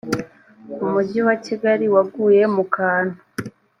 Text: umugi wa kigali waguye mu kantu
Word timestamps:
umugi 0.83 1.19
wa 1.27 1.35
kigali 1.45 1.85
waguye 1.93 2.43
mu 2.55 2.63
kantu 2.75 3.17